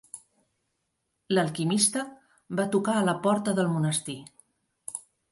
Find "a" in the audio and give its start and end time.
3.01-3.03